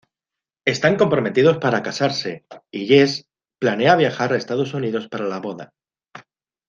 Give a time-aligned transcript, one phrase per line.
[0.65, 3.27] Están comprometidos para casarse y Jesse
[3.59, 5.75] planea viajar a Estados Unidos para la boda.